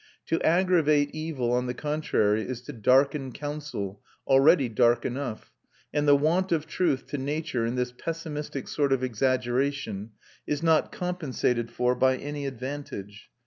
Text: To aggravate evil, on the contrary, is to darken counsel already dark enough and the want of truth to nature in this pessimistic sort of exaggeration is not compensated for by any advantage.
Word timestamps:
To 0.29 0.41
aggravate 0.41 1.13
evil, 1.13 1.51
on 1.51 1.67
the 1.67 1.75
contrary, 1.75 2.41
is 2.41 2.61
to 2.63 2.73
darken 2.73 3.31
counsel 3.31 4.01
already 4.25 4.67
dark 4.67 5.05
enough 5.05 5.51
and 5.93 6.07
the 6.07 6.15
want 6.17 6.51
of 6.51 6.65
truth 6.65 7.05
to 7.09 7.19
nature 7.19 7.67
in 7.67 7.75
this 7.75 7.91
pessimistic 7.95 8.67
sort 8.67 8.93
of 8.93 9.03
exaggeration 9.03 10.13
is 10.47 10.63
not 10.63 10.91
compensated 10.91 11.69
for 11.69 11.93
by 11.93 12.17
any 12.17 12.47
advantage. 12.47 13.29